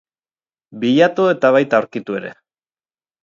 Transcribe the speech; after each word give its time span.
Bilatu 0.83 1.27
eta 1.33 1.51
baita 1.57 1.79
aurkitu 1.81 2.17
ere. 2.21 2.35